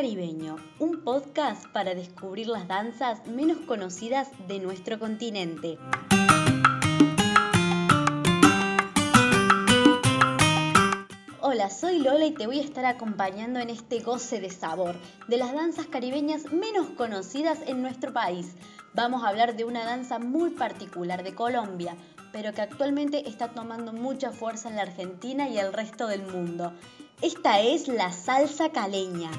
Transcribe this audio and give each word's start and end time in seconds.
Caribeño, 0.00 0.56
un 0.78 1.04
podcast 1.04 1.66
para 1.74 1.94
descubrir 1.94 2.46
las 2.46 2.66
danzas 2.66 3.26
menos 3.26 3.58
conocidas 3.58 4.30
de 4.48 4.58
nuestro 4.58 4.98
continente. 4.98 5.76
Hola, 11.42 11.68
soy 11.68 11.98
Lola 11.98 12.24
y 12.24 12.30
te 12.30 12.46
voy 12.46 12.60
a 12.60 12.64
estar 12.64 12.86
acompañando 12.86 13.60
en 13.60 13.68
este 13.68 14.00
goce 14.00 14.40
de 14.40 14.48
sabor 14.48 14.96
de 15.28 15.36
las 15.36 15.52
danzas 15.52 15.84
caribeñas 15.84 16.50
menos 16.50 16.88
conocidas 16.96 17.58
en 17.66 17.82
nuestro 17.82 18.14
país. 18.14 18.54
Vamos 18.94 19.22
a 19.22 19.28
hablar 19.28 19.54
de 19.54 19.64
una 19.64 19.84
danza 19.84 20.18
muy 20.18 20.48
particular 20.48 21.22
de 21.22 21.34
Colombia, 21.34 21.94
pero 22.32 22.54
que 22.54 22.62
actualmente 22.62 23.28
está 23.28 23.48
tomando 23.48 23.92
mucha 23.92 24.32
fuerza 24.32 24.70
en 24.70 24.76
la 24.76 24.82
Argentina 24.82 25.46
y 25.50 25.58
el 25.58 25.74
resto 25.74 26.06
del 26.06 26.22
mundo. 26.22 26.72
Esta 27.20 27.60
es 27.60 27.86
la 27.86 28.10
salsa 28.12 28.70
caleña. 28.70 29.30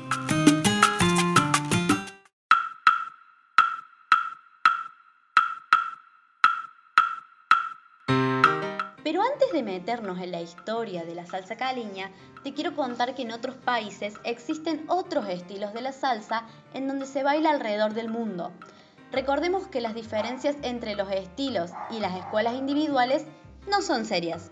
Pero 9.12 9.24
antes 9.24 9.52
de 9.52 9.62
meternos 9.62 10.20
en 10.20 10.32
la 10.32 10.40
historia 10.40 11.04
de 11.04 11.16
la 11.16 11.26
salsa 11.26 11.58
caleña, 11.58 12.12
te 12.46 12.54
quiero 12.54 12.78
contar 12.78 13.14
que 13.14 13.24
en 13.24 13.34
otros 13.34 13.58
países 13.58 14.14
existen 14.24 14.86
otros 14.88 15.28
estilos 15.28 15.74
de 15.74 15.82
la 15.82 15.92
salsa 15.92 16.46
en 16.74 16.88
donde 16.88 17.06
se 17.06 17.22
baila 17.22 17.50
alrededor 17.50 17.94
del 17.94 18.08
mundo. 18.08 18.54
Recordemos 19.12 19.68
que 19.68 19.82
las 19.82 19.96
diferencias 19.96 20.56
entre 20.62 20.96
los 20.96 21.12
estilos 21.12 21.72
y 21.90 22.00
las 22.00 22.18
escuelas 22.18 22.54
individuales 22.54 23.26
no 23.70 23.82
son 23.82 24.06
serias. 24.06 24.50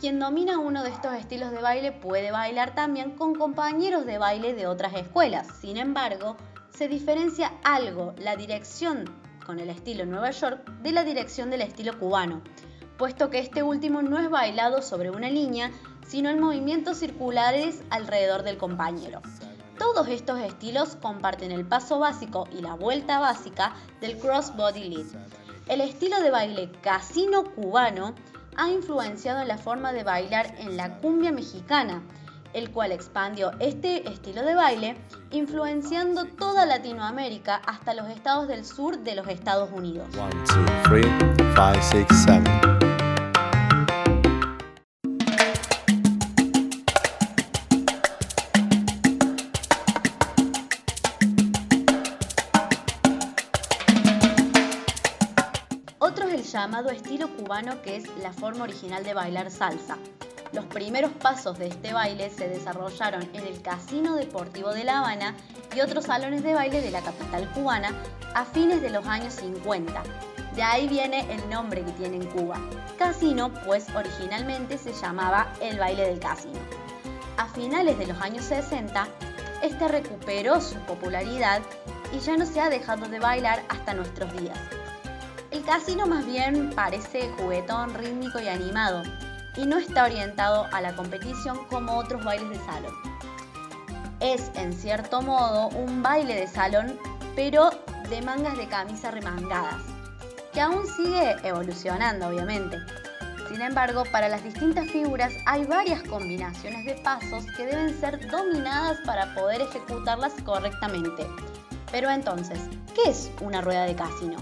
Quien 0.00 0.18
domina 0.18 0.58
uno 0.58 0.82
de 0.82 0.90
estos 0.90 1.14
estilos 1.14 1.52
de 1.52 1.62
baile 1.62 1.92
puede 1.92 2.32
bailar 2.32 2.74
también 2.74 3.12
con 3.12 3.36
compañeros 3.36 4.04
de 4.04 4.18
baile 4.18 4.52
de 4.52 4.66
otras 4.66 4.94
escuelas. 4.94 5.46
Sin 5.60 5.76
embargo, 5.76 6.36
se 6.76 6.88
diferencia 6.88 7.52
algo 7.62 8.14
la 8.18 8.34
dirección 8.34 9.04
con 9.46 9.60
el 9.60 9.70
estilo 9.70 10.04
Nueva 10.06 10.32
York 10.32 10.68
de 10.82 10.90
la 10.90 11.04
dirección 11.04 11.50
del 11.50 11.60
estilo 11.60 11.96
cubano, 12.00 12.42
puesto 13.02 13.30
que 13.30 13.40
este 13.40 13.64
último 13.64 14.00
no 14.00 14.16
es 14.20 14.30
bailado 14.30 14.80
sobre 14.80 15.10
una 15.10 15.28
línea, 15.28 15.72
sino 16.06 16.30
en 16.30 16.38
movimientos 16.38 16.98
circulares 16.98 17.82
alrededor 17.90 18.44
del 18.44 18.58
compañero. 18.58 19.20
Todos 19.76 20.06
estos 20.06 20.38
estilos 20.38 20.94
comparten 21.02 21.50
el 21.50 21.66
paso 21.66 21.98
básico 21.98 22.46
y 22.56 22.62
la 22.62 22.74
vuelta 22.74 23.18
básica 23.18 23.74
del 24.00 24.18
cross 24.18 24.54
body 24.54 24.84
lead. 24.84 25.06
El 25.66 25.80
estilo 25.80 26.20
de 26.20 26.30
baile 26.30 26.70
casino 26.80 27.42
cubano 27.42 28.14
ha 28.56 28.70
influenciado 28.70 29.42
en 29.42 29.48
la 29.48 29.58
forma 29.58 29.92
de 29.92 30.04
bailar 30.04 30.54
en 30.58 30.76
la 30.76 30.98
cumbia 30.98 31.32
mexicana, 31.32 32.04
el 32.52 32.70
cual 32.70 32.92
expandió 32.92 33.50
este 33.58 34.08
estilo 34.08 34.44
de 34.44 34.54
baile, 34.54 34.96
influenciando 35.32 36.26
toda 36.26 36.66
Latinoamérica 36.66 37.56
hasta 37.66 37.94
los 37.94 38.08
estados 38.10 38.46
del 38.46 38.64
sur 38.64 38.98
de 38.98 39.16
los 39.16 39.26
Estados 39.26 39.70
Unidos. 39.72 40.06
Llamado 56.62 56.90
estilo 56.90 57.28
cubano 57.28 57.82
que 57.82 57.96
es 57.96 58.04
la 58.18 58.32
forma 58.32 58.62
original 58.62 59.02
de 59.02 59.14
bailar 59.14 59.50
salsa. 59.50 59.98
Los 60.52 60.64
primeros 60.66 61.10
pasos 61.10 61.58
de 61.58 61.66
este 61.66 61.92
baile 61.92 62.30
se 62.30 62.48
desarrollaron 62.48 63.28
en 63.32 63.44
el 63.48 63.60
Casino 63.62 64.14
Deportivo 64.14 64.70
de 64.70 64.84
La 64.84 65.00
Habana 65.00 65.34
y 65.74 65.80
otros 65.80 66.04
salones 66.04 66.44
de 66.44 66.54
baile 66.54 66.80
de 66.80 66.92
la 66.92 67.00
capital 67.00 67.50
cubana 67.50 67.90
a 68.36 68.44
fines 68.44 68.80
de 68.80 68.90
los 68.90 69.04
años 69.06 69.34
50. 69.34 70.04
De 70.54 70.62
ahí 70.62 70.86
viene 70.86 71.26
el 71.34 71.50
nombre 71.50 71.82
que 71.82 71.90
tiene 71.92 72.18
en 72.18 72.26
Cuba. 72.26 72.60
Casino, 72.96 73.52
pues 73.66 73.86
originalmente 73.96 74.78
se 74.78 74.92
llamaba 74.92 75.52
el 75.60 75.80
baile 75.80 76.06
del 76.06 76.20
casino. 76.20 76.60
A 77.38 77.48
finales 77.48 77.98
de 77.98 78.06
los 78.06 78.20
años 78.20 78.44
60, 78.44 79.08
este 79.64 79.88
recuperó 79.88 80.60
su 80.60 80.76
popularidad 80.86 81.60
y 82.12 82.20
ya 82.20 82.36
no 82.36 82.46
se 82.46 82.60
ha 82.60 82.70
dejado 82.70 83.08
de 83.08 83.18
bailar 83.18 83.64
hasta 83.68 83.94
nuestros 83.94 84.32
días. 84.40 84.60
El 85.52 85.62
casino 85.64 86.06
más 86.06 86.24
bien 86.24 86.70
parece 86.74 87.30
juguetón, 87.36 87.92
rítmico 87.92 88.40
y 88.40 88.48
animado, 88.48 89.02
y 89.54 89.66
no 89.66 89.76
está 89.76 90.04
orientado 90.04 90.66
a 90.72 90.80
la 90.80 90.96
competición 90.96 91.66
como 91.66 91.98
otros 91.98 92.24
bailes 92.24 92.48
de 92.48 92.64
salón. 92.64 92.94
Es, 94.20 94.50
en 94.54 94.72
cierto 94.72 95.20
modo, 95.20 95.68
un 95.68 96.02
baile 96.02 96.36
de 96.36 96.46
salón, 96.46 96.98
pero 97.36 97.68
de 98.08 98.22
mangas 98.22 98.56
de 98.56 98.66
camisa 98.66 99.10
remangadas, 99.10 99.82
que 100.54 100.62
aún 100.62 100.86
sigue 100.86 101.36
evolucionando, 101.42 102.28
obviamente. 102.28 102.78
Sin 103.50 103.60
embargo, 103.60 104.04
para 104.10 104.30
las 104.30 104.42
distintas 104.42 104.90
figuras 104.90 105.34
hay 105.44 105.66
varias 105.66 106.02
combinaciones 106.04 106.86
de 106.86 106.94
pasos 106.94 107.44
que 107.58 107.66
deben 107.66 108.00
ser 108.00 108.26
dominadas 108.30 109.00
para 109.04 109.34
poder 109.34 109.60
ejecutarlas 109.60 110.32
correctamente. 110.46 111.26
Pero 111.90 112.08
entonces, 112.08 112.58
¿qué 112.94 113.10
es 113.10 113.30
una 113.42 113.60
rueda 113.60 113.84
de 113.84 113.94
casino? 113.94 114.38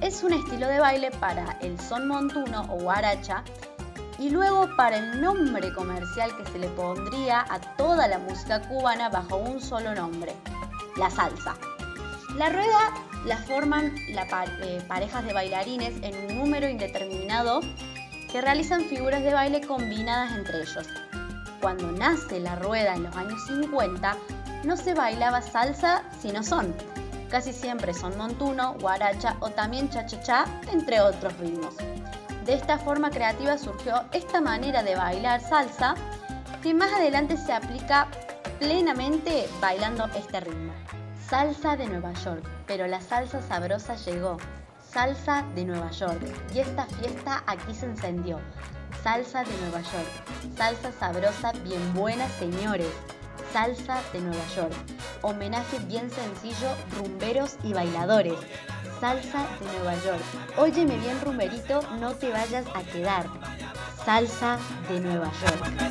Es 0.00 0.22
un 0.22 0.32
estilo 0.32 0.66
de 0.66 0.80
baile 0.80 1.10
para 1.10 1.58
el 1.60 1.78
son 1.78 2.08
montuno 2.08 2.66
o 2.70 2.80
guaracha 2.80 3.44
y 4.18 4.30
luego 4.30 4.68
para 4.76 4.96
el 4.96 5.20
nombre 5.20 5.72
comercial 5.72 6.34
que 6.36 6.50
se 6.50 6.58
le 6.58 6.68
pondría 6.68 7.44
a 7.48 7.60
toda 7.76 8.08
la 8.08 8.18
música 8.18 8.60
cubana 8.68 9.08
bajo 9.08 9.36
un 9.36 9.60
solo 9.60 9.94
nombre, 9.94 10.34
la 10.96 11.10
salsa. 11.10 11.54
La 12.36 12.48
rueda 12.48 12.94
la 13.24 13.36
forman 13.36 13.94
eh, 14.08 14.82
parejas 14.88 15.24
de 15.24 15.32
bailarines 15.32 15.94
en 16.02 16.30
un 16.30 16.38
número 16.38 16.68
indeterminado 16.68 17.60
que 18.30 18.40
realizan 18.40 18.84
figuras 18.84 19.22
de 19.22 19.34
baile 19.34 19.60
combinadas 19.66 20.32
entre 20.32 20.62
ellos. 20.62 20.86
Cuando 21.60 21.92
nace 21.92 22.40
la 22.40 22.56
rueda 22.56 22.94
en 22.94 23.02
los 23.02 23.16
años 23.16 23.44
50, 23.46 24.16
no 24.64 24.76
se 24.76 24.94
bailaba 24.94 25.42
salsa 25.42 26.02
sino 26.20 26.42
son, 26.42 26.74
Casi 27.30 27.52
siempre 27.52 27.94
son 27.94 28.18
montuno, 28.18 28.74
guaracha 28.80 29.36
o 29.40 29.50
también 29.50 29.88
cha-cha-cha, 29.88 30.46
entre 30.72 31.00
otros 31.00 31.36
ritmos. 31.38 31.76
De 32.44 32.54
esta 32.54 32.78
forma 32.78 33.10
creativa 33.10 33.56
surgió 33.56 34.04
esta 34.12 34.40
manera 34.40 34.82
de 34.82 34.96
bailar 34.96 35.40
salsa 35.40 35.94
que 36.62 36.74
más 36.74 36.92
adelante 36.92 37.36
se 37.36 37.52
aplica 37.52 38.08
plenamente 38.58 39.48
bailando 39.60 40.06
este 40.16 40.40
ritmo. 40.40 40.72
Salsa 41.28 41.76
de 41.76 41.86
Nueva 41.86 42.12
York, 42.14 42.44
pero 42.66 42.88
la 42.88 43.00
salsa 43.00 43.40
sabrosa 43.40 43.94
llegó. 43.94 44.36
Salsa 44.92 45.44
de 45.54 45.64
Nueva 45.64 45.90
York. 45.92 46.20
Y 46.52 46.58
esta 46.58 46.84
fiesta 46.86 47.44
aquí 47.46 47.72
se 47.72 47.86
encendió. 47.86 48.40
Salsa 49.04 49.44
de 49.44 49.56
Nueva 49.60 49.80
York. 49.80 50.56
Salsa 50.56 50.90
sabrosa, 50.90 51.52
bien 51.62 51.94
buena, 51.94 52.28
señores. 52.28 52.90
Salsa 53.52 54.00
de 54.12 54.20
Nueva 54.20 54.46
York. 54.54 54.72
Homenaje 55.22 55.78
bien 55.80 56.08
sencillo, 56.10 56.68
rumberos 56.96 57.56
y 57.64 57.72
bailadores. 57.72 58.38
Salsa 59.00 59.46
de 59.58 59.78
Nueva 59.78 59.94
York. 60.04 60.22
Óyeme 60.56 60.96
bien 60.98 61.20
rumberito, 61.20 61.80
no 61.98 62.12
te 62.12 62.30
vayas 62.30 62.64
a 62.74 62.82
quedar. 62.82 63.26
Salsa 64.04 64.58
de 64.88 65.00
Nueva 65.00 65.30
York. 65.42 65.90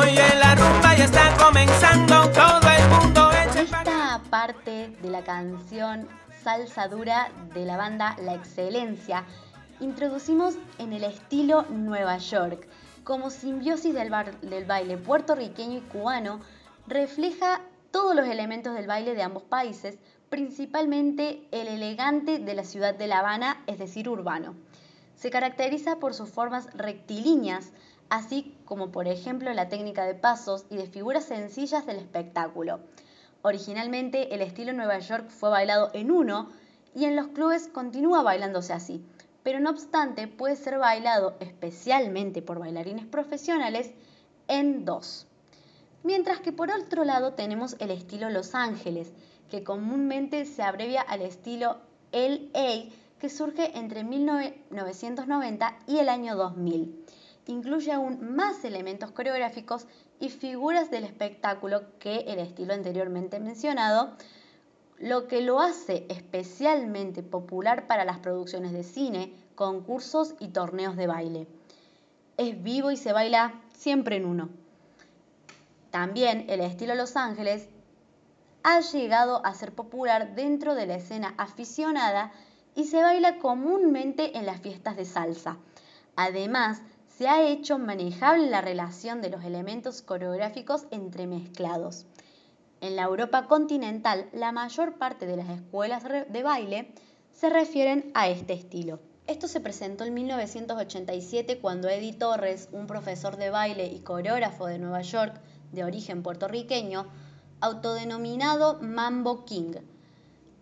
Oye, 0.00 0.34
la 0.38 0.54
rumba 0.56 0.96
ya 0.96 1.04
está 1.04 1.36
comenzando, 1.36 2.28
todo 2.30 2.60
el 2.68 2.88
mundo 2.88 3.30
Esta 3.32 4.20
parte 4.28 4.96
de 5.00 5.10
la 5.10 5.22
canción 5.22 6.08
Salsa 6.42 6.88
Dura 6.88 7.28
de 7.54 7.64
la 7.64 7.76
banda 7.76 8.16
La 8.22 8.34
Excelencia 8.34 9.24
introducimos 9.80 10.54
en 10.78 10.92
el 10.92 11.04
estilo 11.04 11.64
Nueva 11.70 12.18
York 12.18 12.66
como 13.10 13.30
simbiosis 13.30 13.92
del, 13.92 14.08
baile 14.68 14.96
puertorriqueño 14.96 15.78
y 15.78 15.80
cubano, 15.80 16.38
refleja 16.86 17.60
todos 17.90 18.14
los 18.14 18.28
elementos 18.28 18.72
del 18.72 18.86
baile 18.86 19.16
de 19.16 19.22
ambos 19.24 19.42
países, 19.42 19.98
principalmente 20.28 21.42
el 21.50 21.66
elegante 21.66 22.38
de 22.38 22.54
la 22.54 22.62
ciudad 22.62 22.94
de 22.94 23.08
La 23.08 23.18
Habana, 23.18 23.64
es 23.66 23.80
decir, 23.80 24.08
urbano. 24.08 24.54
Se 25.16 25.28
caracteriza 25.28 25.96
por 25.96 26.14
sus 26.14 26.28
formas 26.28 26.72
rectilíneas, 26.72 27.72
así 28.10 28.56
como 28.64 28.92
por 28.92 29.08
ejemplo 29.08 29.52
la 29.54 29.68
técnica 29.68 30.04
de 30.04 30.14
pasos 30.14 30.64
y 30.70 30.76
de 30.76 30.86
figuras 30.86 31.24
sencillas 31.24 31.86
del 31.86 31.96
espectáculo. 31.96 32.78
Originalmente 33.42 34.36
el 34.36 34.40
estilo 34.40 34.72
Nueva 34.72 35.00
York 35.00 35.30
fue 35.30 35.50
bailado 35.50 35.90
en 35.94 36.12
uno 36.12 36.48
y 36.94 37.06
en 37.06 37.16
los 37.16 37.26
clubes 37.26 37.66
continúa 37.66 38.22
bailándose 38.22 38.72
así 38.72 39.04
pero 39.42 39.60
no 39.60 39.70
obstante 39.70 40.28
puede 40.28 40.56
ser 40.56 40.78
bailado 40.78 41.36
especialmente 41.40 42.42
por 42.42 42.58
bailarines 42.58 43.06
profesionales 43.06 43.90
en 44.48 44.84
dos. 44.84 45.26
Mientras 46.02 46.40
que 46.40 46.52
por 46.52 46.70
otro 46.70 47.04
lado 47.04 47.34
tenemos 47.34 47.76
el 47.78 47.90
estilo 47.90 48.30
Los 48.30 48.54
Ángeles, 48.54 49.12
que 49.50 49.64
comúnmente 49.64 50.46
se 50.46 50.62
abrevia 50.62 51.02
al 51.02 51.22
estilo 51.22 51.78
LA, 52.12 52.90
que 53.18 53.28
surge 53.28 53.76
entre 53.78 54.02
1990 54.02 55.78
y 55.86 55.98
el 55.98 56.08
año 56.08 56.36
2000, 56.36 57.04
incluye 57.46 57.92
aún 57.92 58.34
más 58.34 58.64
elementos 58.64 59.10
coreográficos 59.10 59.86
y 60.20 60.30
figuras 60.30 60.90
del 60.90 61.04
espectáculo 61.04 61.82
que 61.98 62.20
el 62.28 62.38
estilo 62.38 62.72
anteriormente 62.72 63.40
mencionado, 63.40 64.16
lo 65.00 65.28
que 65.28 65.40
lo 65.40 65.60
hace 65.60 66.04
especialmente 66.10 67.22
popular 67.22 67.86
para 67.86 68.04
las 68.04 68.18
producciones 68.18 68.72
de 68.72 68.82
cine, 68.84 69.32
concursos 69.54 70.34
y 70.38 70.48
torneos 70.48 70.94
de 70.96 71.06
baile. 71.06 71.46
Es 72.36 72.62
vivo 72.62 72.90
y 72.90 72.98
se 72.98 73.12
baila 73.12 73.54
siempre 73.72 74.16
en 74.16 74.26
uno. 74.26 74.50
También 75.90 76.44
el 76.50 76.60
estilo 76.60 76.94
Los 76.94 77.16
Ángeles 77.16 77.66
ha 78.62 78.80
llegado 78.80 79.44
a 79.44 79.54
ser 79.54 79.72
popular 79.72 80.34
dentro 80.34 80.74
de 80.74 80.86
la 80.86 80.96
escena 80.96 81.34
aficionada 81.38 82.30
y 82.74 82.84
se 82.84 83.02
baila 83.02 83.38
comúnmente 83.38 84.36
en 84.36 84.44
las 84.44 84.60
fiestas 84.60 84.96
de 84.96 85.06
salsa. 85.06 85.56
Además, 86.14 86.82
se 87.08 87.26
ha 87.26 87.42
hecho 87.48 87.78
manejable 87.78 88.50
la 88.50 88.60
relación 88.60 89.22
de 89.22 89.30
los 89.30 89.44
elementos 89.44 90.02
coreográficos 90.02 90.84
entremezclados. 90.90 92.04
En 92.80 92.96
la 92.96 93.02
Europa 93.02 93.46
continental, 93.46 94.28
la 94.32 94.52
mayor 94.52 94.94
parte 94.94 95.26
de 95.26 95.36
las 95.36 95.50
escuelas 95.50 96.02
de 96.04 96.42
baile 96.42 96.92
se 97.30 97.50
refieren 97.50 98.10
a 98.14 98.28
este 98.28 98.54
estilo. 98.54 99.00
Esto 99.26 99.48
se 99.48 99.60
presentó 99.60 100.04
en 100.04 100.14
1987 100.14 101.58
cuando 101.58 101.88
Eddie 101.88 102.14
Torres, 102.14 102.68
un 102.72 102.86
profesor 102.86 103.36
de 103.36 103.50
baile 103.50 103.86
y 103.86 104.00
coreógrafo 104.00 104.66
de 104.66 104.78
Nueva 104.78 105.02
York 105.02 105.40
de 105.72 105.84
origen 105.84 106.22
puertorriqueño, 106.22 107.06
autodenominado 107.60 108.78
Mambo 108.80 109.44
King. 109.44 109.74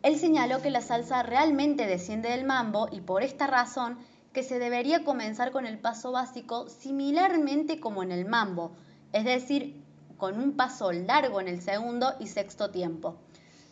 Él 0.02 0.18
señaló 0.18 0.60
que 0.60 0.70
la 0.70 0.80
salsa 0.80 1.22
realmente 1.22 1.86
desciende 1.86 2.30
del 2.30 2.44
mambo 2.44 2.88
y 2.90 3.00
por 3.00 3.22
esta 3.22 3.46
razón 3.46 3.98
que 4.32 4.42
se 4.42 4.58
debería 4.58 5.04
comenzar 5.04 5.50
con 5.50 5.66
el 5.66 5.78
paso 5.78 6.12
básico 6.12 6.68
similarmente 6.68 7.80
como 7.80 8.02
en 8.02 8.12
el 8.12 8.26
mambo, 8.26 8.72
es 9.12 9.24
decir, 9.24 9.82
con 10.18 10.38
un 10.38 10.52
paso 10.52 10.92
largo 10.92 11.40
en 11.40 11.48
el 11.48 11.62
segundo 11.62 12.14
y 12.20 12.26
sexto 12.26 12.70
tiempo. 12.70 13.16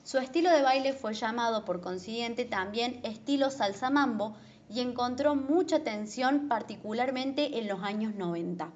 Su 0.05 0.19
estilo 0.19 0.51
de 0.51 0.63
baile 0.63 0.93
fue 0.95 1.13
llamado 1.13 1.65
por 1.65 1.81
consiguiente 1.81 2.45
también 2.45 3.01
estilo 3.03 3.51
salsa 3.51 3.91
mambo 3.91 4.37
y 4.71 4.81
encontró 4.81 5.35
mucha 5.35 5.77
atención 5.77 6.49
particularmente 6.49 7.59
en 7.59 7.69
los 7.69 7.83
años 7.83 8.15
90. 8.15 8.71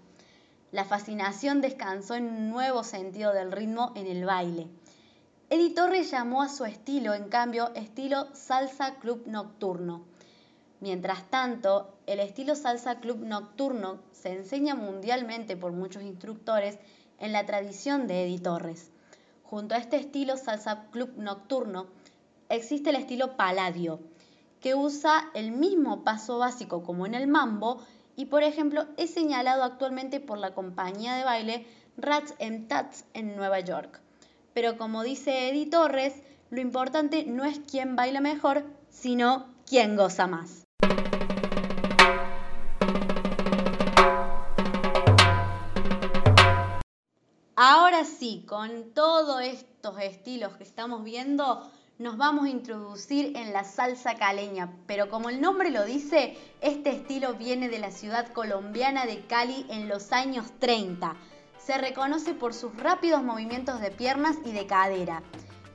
La 0.73 0.85
fascinación 0.85 1.61
descansó 1.61 2.15
en 2.15 2.27
un 2.27 2.51
nuevo 2.51 2.85
sentido 2.85 3.33
del 3.33 3.51
ritmo 3.51 3.93
en 3.95 4.07
el 4.07 4.25
baile. 4.25 4.69
Eddie 5.49 5.75
Torres 5.75 6.11
llamó 6.11 6.43
a 6.43 6.49
su 6.49 6.65
estilo, 6.65 7.15
en 7.15 7.29
cambio, 7.29 7.73
estilo 7.75 8.29
salsa 8.35 8.97
club 8.97 9.25
nocturno. 9.27 10.05
Mientras 10.81 11.29
tanto, 11.29 11.93
el 12.07 12.21
estilo 12.21 12.55
salsa 12.55 13.01
club 13.01 13.19
nocturno 13.25 14.01
se 14.13 14.33
enseña 14.33 14.75
mundialmente 14.75 15.57
por 15.57 15.73
muchos 15.73 16.03
instructores 16.03 16.79
en 17.21 17.33
la 17.33 17.47
tradición 17.47 18.07
de 18.07 18.25
Eddie 18.25 18.41
Torres. 18.41 18.91
Junto 19.45 19.75
a 19.75 19.79
este 19.79 19.97
estilo 19.97 20.37
salsa 20.37 20.87
club 20.91 21.13
nocturno 21.17 21.87
existe 22.49 22.91
el 22.91 22.97
estilo 22.97 23.37
Palladio, 23.37 24.01
que 24.61 24.75
usa 24.75 25.31
el 25.35 25.53
mismo 25.53 26.03
paso 26.03 26.39
básico 26.39 26.83
como 26.83 27.07
en 27.07 27.15
el 27.15 27.29
mambo 27.29 27.81
y 28.17 28.27
por 28.27 28.43
ejemplo 28.43 28.87
es 28.97 29.11
señalado 29.11 29.63
actualmente 29.63 30.21
por 30.21 30.39
la 30.39 30.55
compañía 30.55 31.15
de 31.15 31.25
baile 31.25 31.67
Rats 31.97 32.35
and 32.41 32.69
Tats 32.69 33.05
en 33.15 33.37
Nueva 33.37 33.61
York. 33.61 34.01
Pero 34.53 34.77
como 34.77 35.03
dice 35.03 35.49
Eddie 35.49 35.71
Torres, 35.71 36.15
lo 36.51 36.61
importante 36.61 37.25
no 37.25 37.45
es 37.45 37.61
quién 37.61 37.97
baila 37.97 38.21
mejor, 38.21 38.65
sino 38.89 39.47
quién 39.67 39.97
goza 39.97 40.27
más. 40.27 40.65
Ahora 47.63 48.07
sí, 48.07 48.43
con 48.49 48.95
todos 48.95 49.43
estos 49.43 50.01
estilos 50.01 50.57
que 50.57 50.65
estamos 50.65 51.05
viendo, 51.05 51.71
nos 51.99 52.17
vamos 52.17 52.47
a 52.47 52.49
introducir 52.49 53.37
en 53.37 53.53
la 53.53 53.65
salsa 53.65 54.15
caleña, 54.15 54.73
pero 54.87 55.11
como 55.11 55.29
el 55.29 55.43
nombre 55.43 55.71
lo 55.71 55.85
dice, 55.85 56.39
este 56.63 56.89
estilo 56.89 57.35
viene 57.35 57.69
de 57.69 57.79
la 57.79 57.91
ciudad 57.91 58.33
colombiana 58.33 59.05
de 59.05 59.27
Cali 59.27 59.67
en 59.69 59.91
los 59.91 60.11
años 60.11 60.47
30. 60.59 61.15
Se 61.59 61.77
reconoce 61.77 62.33
por 62.33 62.55
sus 62.55 62.75
rápidos 62.79 63.23
movimientos 63.23 63.83
de 63.83 63.91
piernas 63.91 64.39
y 64.47 64.53
de 64.53 64.67
cadera. 64.67 65.23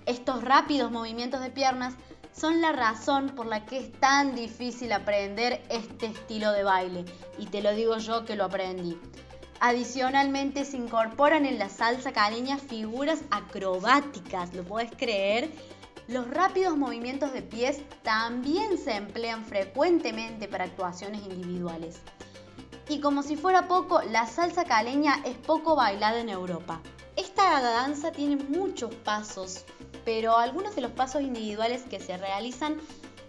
Estos 0.07 0.43
rápidos 0.43 0.91
movimientos 0.91 1.39
de 1.41 1.51
piernas 1.51 1.93
son 2.31 2.61
la 2.61 2.71
razón 2.71 3.29
por 3.29 3.45
la 3.45 3.63
que 3.67 3.77
es 3.77 3.91
tan 3.99 4.33
difícil 4.33 4.91
aprender 4.91 5.63
este 5.69 6.07
estilo 6.07 6.51
de 6.51 6.63
baile, 6.63 7.05
y 7.37 7.45
te 7.45 7.61
lo 7.61 7.75
digo 7.75 7.99
yo 7.99 8.25
que 8.25 8.35
lo 8.35 8.45
aprendí. 8.45 8.99
Adicionalmente 9.59 10.65
se 10.65 10.77
incorporan 10.77 11.45
en 11.45 11.57
la 11.57 11.69
salsa 11.69 12.11
caleña 12.11 12.57
figuras 12.57 13.21
acrobáticas, 13.31 14.53
¿lo 14.53 14.63
puedes 14.63 14.91
creer? 14.91 15.49
Los 16.07 16.29
rápidos 16.29 16.77
movimientos 16.77 17.33
de 17.33 17.41
pies 17.41 17.81
también 18.03 18.77
se 18.77 18.95
emplean 18.95 19.43
frecuentemente 19.43 20.47
para 20.47 20.65
actuaciones 20.65 21.21
individuales. 21.25 21.99
Y 22.89 22.99
como 22.99 23.23
si 23.23 23.35
fuera 23.35 23.67
poco, 23.67 24.01
la 24.03 24.27
salsa 24.27 24.65
caleña 24.65 25.21
es 25.25 25.35
poco 25.35 25.75
bailada 25.75 26.19
en 26.19 26.29
Europa. 26.29 26.81
Esta 27.15 27.59
danza 27.59 28.11
tiene 28.11 28.35
muchos 28.35 28.93
pasos, 28.93 29.65
pero 30.03 30.37
algunos 30.37 30.75
de 30.75 30.81
los 30.81 30.91
pasos 30.91 31.23
individuales 31.23 31.81
que 31.83 31.99
se 31.99 32.17
realizan 32.17 32.77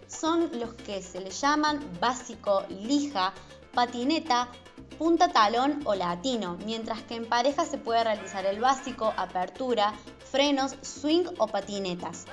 son 0.07 0.51
los 0.59 0.73
que 0.73 1.01
se 1.01 1.21
le 1.21 1.31
llaman 1.31 1.79
básico, 1.99 2.63
lija, 2.69 3.33
patineta, 3.77 4.47
punta 4.97 5.27
talón 5.27 5.81
o 5.85 5.93
latino, 5.93 6.57
mientras 6.65 7.03
que 7.03 7.13
en 7.13 7.29
pareja 7.29 7.63
se 7.63 7.77
puede 7.77 8.03
realizar 8.03 8.43
el 8.47 8.59
básico, 8.59 9.13
apertura, 9.15 9.93
frenos, 10.31 10.75
swing 10.81 11.25
o 11.37 11.45
patinetas. 11.45 12.25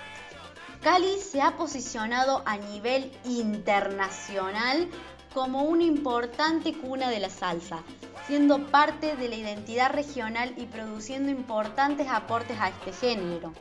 Cali 0.83 1.19
se 1.19 1.43
ha 1.43 1.59
posicionado 1.59 2.43
a 2.47 2.57
nivel 2.57 3.13
internacional 3.27 4.89
como 5.35 5.65
una 5.65 5.83
importante 5.83 6.73
cuna 6.73 7.11
de 7.11 7.21
la 7.21 7.29
salsa, 7.29 7.83
siendo 8.27 8.67
parte 8.69 9.15
de 9.15 9.29
la 9.29 9.35
identidad 9.35 9.91
regional 9.93 10.55
y 10.57 10.65
produciendo 10.65 11.31
importantes 11.31 12.09
aportes 12.09 12.59
a 12.59 12.71
este 12.71 12.95
género. 12.95 13.53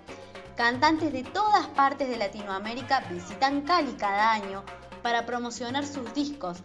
Cantantes 0.56 1.12
de 1.12 1.24
todas 1.24 1.68
partes 1.68 2.08
de 2.08 2.16
Latinoamérica 2.16 3.02
visitan 3.12 3.64
Cali 3.64 3.92
cada 3.98 4.32
año 4.32 4.64
para 5.02 5.26
promocionar 5.26 5.86
sus 5.86 6.14
discos, 6.14 6.64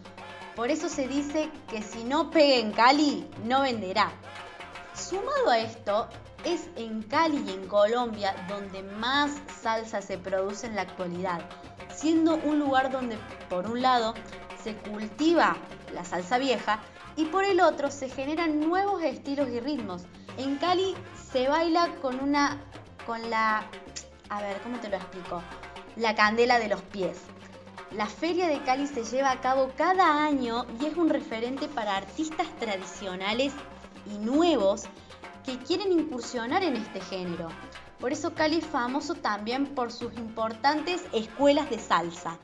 por 0.58 0.72
eso 0.72 0.88
se 0.88 1.06
dice 1.06 1.48
que 1.70 1.82
si 1.82 2.02
no 2.02 2.32
pega 2.32 2.56
en 2.56 2.72
Cali, 2.72 3.30
no 3.44 3.60
venderá. 3.60 4.10
Sumado 4.92 5.50
a 5.50 5.60
esto, 5.60 6.08
es 6.44 6.68
en 6.74 7.02
Cali 7.02 7.44
y 7.46 7.52
en 7.52 7.68
Colombia 7.68 8.34
donde 8.48 8.82
más 8.82 9.40
salsa 9.62 10.02
se 10.02 10.18
produce 10.18 10.66
en 10.66 10.74
la 10.74 10.82
actualidad, 10.82 11.42
siendo 11.94 12.34
un 12.34 12.58
lugar 12.58 12.90
donde 12.90 13.16
por 13.48 13.70
un 13.70 13.82
lado 13.82 14.14
se 14.60 14.74
cultiva 14.74 15.56
la 15.94 16.04
salsa 16.04 16.38
vieja 16.38 16.80
y 17.14 17.26
por 17.26 17.44
el 17.44 17.60
otro 17.60 17.88
se 17.92 18.08
generan 18.08 18.58
nuevos 18.58 19.00
estilos 19.04 19.48
y 19.50 19.60
ritmos. 19.60 20.06
En 20.38 20.56
Cali 20.56 20.96
se 21.30 21.46
baila 21.46 21.86
con 22.02 22.18
una 22.18 22.60
con 23.06 23.30
la 23.30 23.62
a 24.28 24.42
ver, 24.42 24.60
¿cómo 24.62 24.80
te 24.80 24.88
lo 24.88 24.96
explico? 24.96 25.40
La 25.94 26.16
candela 26.16 26.58
de 26.58 26.66
los 26.66 26.82
pies. 26.82 27.16
La 27.92 28.06
Feria 28.06 28.48
de 28.48 28.62
Cali 28.64 28.86
se 28.86 29.02
lleva 29.02 29.30
a 29.30 29.40
cabo 29.40 29.70
cada 29.74 30.24
año 30.24 30.66
y 30.78 30.86
es 30.86 30.96
un 30.96 31.08
referente 31.08 31.68
para 31.68 31.96
artistas 31.96 32.46
tradicionales 32.58 33.54
y 34.04 34.18
nuevos 34.18 34.84
que 35.44 35.56
quieren 35.58 35.92
incursionar 35.92 36.62
en 36.62 36.76
este 36.76 37.00
género. 37.00 37.48
Por 37.98 38.12
eso 38.12 38.34
Cali 38.34 38.58
es 38.58 38.66
famoso 38.66 39.14
también 39.14 39.66
por 39.68 39.90
sus 39.90 40.12
importantes 40.18 41.02
escuelas 41.12 41.70
de 41.70 41.78
salsa. 41.78 42.38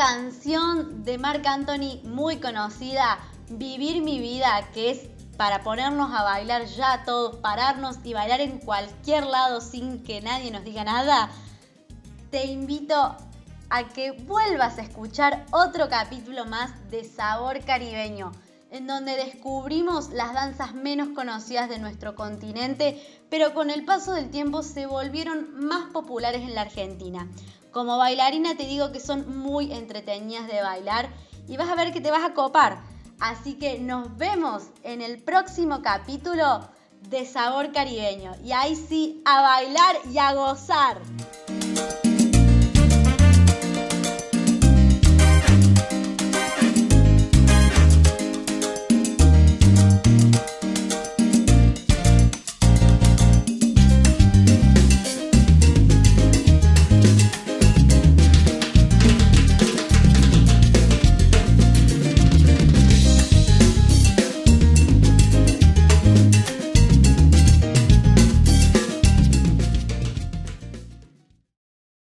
Canción 0.00 1.04
de 1.04 1.18
Marc 1.18 1.46
Anthony 1.46 2.00
muy 2.04 2.38
conocida, 2.38 3.18
Vivir 3.50 4.00
mi 4.00 4.18
vida, 4.18 4.66
que 4.72 4.92
es 4.92 5.08
para 5.36 5.62
ponernos 5.62 6.10
a 6.14 6.22
bailar 6.22 6.64
ya 6.64 7.02
todos, 7.04 7.36
pararnos 7.36 7.98
y 8.02 8.14
bailar 8.14 8.40
en 8.40 8.60
cualquier 8.60 9.26
lado 9.26 9.60
sin 9.60 10.02
que 10.02 10.22
nadie 10.22 10.50
nos 10.50 10.64
diga 10.64 10.84
nada, 10.84 11.28
te 12.30 12.46
invito 12.46 13.14
a 13.68 13.88
que 13.88 14.12
vuelvas 14.12 14.78
a 14.78 14.82
escuchar 14.82 15.44
otro 15.50 15.90
capítulo 15.90 16.46
más 16.46 16.70
de 16.90 17.04
Sabor 17.04 17.62
Caribeño. 17.66 18.32
En 18.70 18.86
donde 18.86 19.16
descubrimos 19.16 20.10
las 20.10 20.32
danzas 20.32 20.74
menos 20.74 21.08
conocidas 21.08 21.68
de 21.68 21.78
nuestro 21.78 22.14
continente, 22.14 23.02
pero 23.28 23.52
con 23.54 23.70
el 23.70 23.84
paso 23.84 24.12
del 24.12 24.30
tiempo 24.30 24.62
se 24.62 24.86
volvieron 24.86 25.54
más 25.54 25.90
populares 25.92 26.42
en 26.42 26.54
la 26.54 26.62
Argentina. 26.62 27.28
Como 27.72 27.98
bailarina 27.98 28.56
te 28.56 28.66
digo 28.66 28.92
que 28.92 29.00
son 29.00 29.38
muy 29.38 29.72
entretenidas 29.72 30.46
de 30.48 30.62
bailar 30.62 31.08
y 31.48 31.56
vas 31.56 31.68
a 31.68 31.74
ver 31.74 31.92
que 31.92 32.00
te 32.00 32.10
vas 32.10 32.24
a 32.24 32.34
copar. 32.34 32.80
Así 33.20 33.54
que 33.54 33.78
nos 33.78 34.16
vemos 34.16 34.64
en 34.82 35.02
el 35.02 35.22
próximo 35.22 35.82
capítulo 35.82 36.68
de 37.08 37.26
Sabor 37.26 37.72
Caribeño. 37.72 38.32
Y 38.44 38.52
ahí 38.52 38.76
sí, 38.76 39.22
a 39.24 39.42
bailar 39.42 39.96
y 40.10 40.18
a 40.18 40.32
gozar. 40.32 41.00